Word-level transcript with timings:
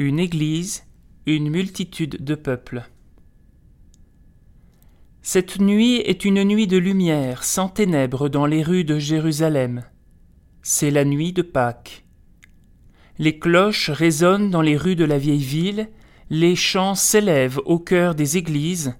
une 0.00 0.18
église, 0.18 0.84
une 1.26 1.50
multitude 1.50 2.24
de 2.24 2.34
peuples. 2.34 2.88
Cette 5.20 5.60
nuit 5.60 5.96
est 5.96 6.24
une 6.24 6.42
nuit 6.42 6.66
de 6.66 6.78
lumière, 6.78 7.44
sans 7.44 7.68
ténèbres 7.68 8.30
dans 8.30 8.46
les 8.46 8.62
rues 8.62 8.84
de 8.84 8.98
Jérusalem. 8.98 9.84
C'est 10.62 10.90
la 10.90 11.04
nuit 11.04 11.34
de 11.34 11.42
Pâques. 11.42 12.06
Les 13.18 13.38
cloches 13.38 13.90
résonnent 13.90 14.50
dans 14.50 14.62
les 14.62 14.78
rues 14.78 14.96
de 14.96 15.04
la 15.04 15.18
vieille 15.18 15.44
ville, 15.44 15.90
les 16.30 16.56
chants 16.56 16.94
s'élèvent 16.94 17.60
au 17.66 17.78
cœur 17.78 18.14
des 18.14 18.38
églises, 18.38 18.94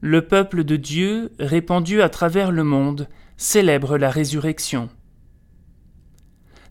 le 0.00 0.26
peuple 0.26 0.64
de 0.64 0.74
Dieu, 0.74 1.30
répandu 1.38 2.02
à 2.02 2.08
travers 2.08 2.50
le 2.50 2.64
monde, 2.64 3.08
célèbre 3.36 3.96
la 3.98 4.10
résurrection. 4.10 4.88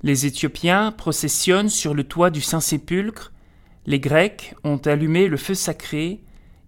Les 0.02 0.26
Éthiopiens 0.26 0.92
processionnent 0.92 1.70
sur 1.70 1.94
le 1.94 2.04
toit 2.04 2.30
du 2.30 2.42
Saint-Sépulcre, 2.42 3.33
les 3.86 4.00
Grecs 4.00 4.56
ont 4.64 4.78
allumé 4.78 5.28
le 5.28 5.38
feu 5.38 5.54
sacré, 5.54 6.22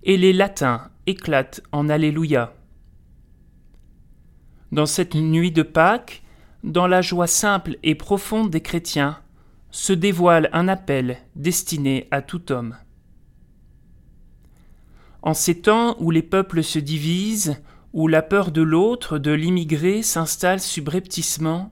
et 0.04 0.18
les 0.18 0.34
Latins 0.34 0.90
éclatent 1.08 1.62
en 1.72 1.90
Alléluia. 1.90 2.54
Dans 4.72 4.86
cette 4.86 5.16
nuit 5.16 5.52
de 5.52 5.64
Pâques, 5.64 6.24
dans 6.64 6.88
la 6.88 7.02
joie 7.02 7.28
simple 7.28 7.78
et 7.84 7.96
profonde 7.96 8.50
des 8.50 8.62
chrétiens, 8.62 9.20
se 9.72 9.94
dévoile 9.94 10.50
un 10.54 10.68
appel 10.68 11.18
destiné 11.36 12.08
à 12.12 12.22
tout 12.22 12.52
homme. 12.52 12.76
En 15.22 15.34
ces 15.34 15.62
temps 15.62 15.96
où 16.00 16.12
les 16.12 16.22
peuples 16.22 16.64
se 16.64 16.80
divisent, 16.80 17.62
où 17.94 18.08
la 18.08 18.22
peur 18.22 18.52
de 18.52 18.62
l'autre, 18.62 19.18
de 19.18 19.32
l'immigré 19.32 20.04
s'installe 20.04 20.60
subrepticement, 20.60 21.72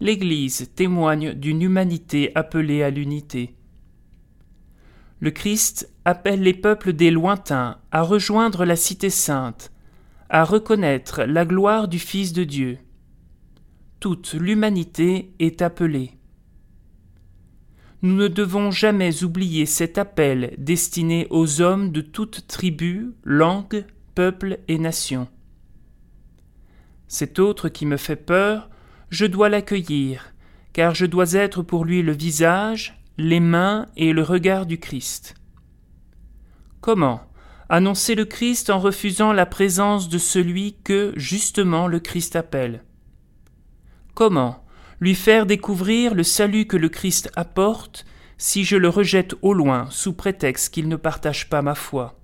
l'Église 0.00 0.70
témoigne 0.74 1.32
d'une 1.32 1.62
humanité 1.62 2.32
appelée 2.34 2.82
à 2.82 2.90
l'unité. 2.90 3.54
Le 5.20 5.30
Christ 5.30 5.90
appelle 6.04 6.42
les 6.42 6.54
peuples 6.54 6.92
des 6.92 7.10
lointains 7.10 7.78
à 7.92 8.02
rejoindre 8.02 8.64
la 8.64 8.76
cité 8.76 9.10
sainte, 9.10 9.72
à 10.28 10.44
reconnaître 10.44 11.22
la 11.22 11.44
gloire 11.44 11.88
du 11.88 11.98
Fils 11.98 12.32
de 12.32 12.44
Dieu. 12.44 12.78
Toute 14.00 14.34
l'humanité 14.34 15.32
est 15.38 15.62
appelée. 15.62 16.12
Nous 18.02 18.14
ne 18.16 18.28
devons 18.28 18.70
jamais 18.70 19.24
oublier 19.24 19.64
cet 19.64 19.96
appel 19.96 20.54
destiné 20.58 21.26
aux 21.30 21.62
hommes 21.62 21.90
de 21.90 22.02
toute 22.02 22.46
tribu, 22.46 23.14
langue, 23.24 23.86
peuple 24.14 24.58
et 24.68 24.78
nation. 24.78 25.26
Cet 27.08 27.38
autre 27.38 27.70
qui 27.70 27.86
me 27.86 27.96
fait 27.96 28.16
peur, 28.16 28.68
je 29.08 29.24
dois 29.24 29.48
l'accueillir, 29.48 30.34
car 30.74 30.94
je 30.94 31.06
dois 31.06 31.32
être 31.32 31.62
pour 31.62 31.84
lui 31.84 32.02
le 32.02 32.12
visage, 32.12 33.00
les 33.16 33.40
mains 33.40 33.86
et 33.96 34.12
le 34.12 34.22
regard 34.22 34.66
du 34.66 34.78
Christ. 34.78 35.36
Comment 36.80 37.22
annoncer 37.68 38.14
le 38.14 38.24
Christ 38.24 38.70
en 38.70 38.78
refusant 38.78 39.32
la 39.32 39.46
présence 39.46 40.08
de 40.08 40.18
celui 40.18 40.76
que, 40.84 41.12
justement, 41.16 41.86
le 41.86 42.00
Christ 42.00 42.36
appelle? 42.36 42.84
Comment 44.14 44.64
lui 45.00 45.14
faire 45.14 45.46
découvrir 45.46 46.14
le 46.14 46.22
salut 46.22 46.66
que 46.66 46.76
le 46.76 46.88
Christ 46.88 47.30
apporte 47.36 48.04
si 48.36 48.64
je 48.64 48.76
le 48.76 48.88
rejette 48.88 49.34
au 49.42 49.54
loin 49.54 49.86
sous 49.90 50.12
prétexte 50.12 50.74
qu'il 50.74 50.88
ne 50.88 50.96
partage 50.96 51.48
pas 51.48 51.62
ma 51.62 51.74
foi? 51.74 52.18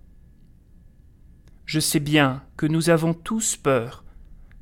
Je 1.67 1.79
sais 1.79 2.01
bien 2.01 2.43
que 2.57 2.67
nous 2.67 2.91
avons 2.91 3.15
tous 3.15 3.57
peur, 3.57 4.05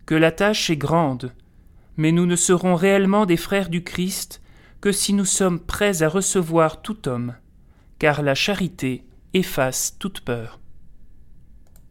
que 0.04 0.14
la 0.14 0.30
tâche 0.30 0.68
est 0.68 0.76
grande, 0.76 1.32
mais 1.96 2.12
nous 2.12 2.26
ne 2.26 2.36
serons 2.36 2.74
réellement 2.74 3.24
des 3.24 3.38
frères 3.38 3.70
du 3.70 3.82
Christ 3.82 4.42
que 4.80 4.92
si 4.92 5.12
nous 5.12 5.24
sommes 5.24 5.60
prêts 5.60 6.02
à 6.02 6.08
recevoir 6.08 6.82
tout 6.82 7.08
homme, 7.08 7.34
car 7.98 8.22
la 8.22 8.34
charité 8.34 9.04
efface 9.34 9.96
toute 9.98 10.20
peur. 10.20 10.57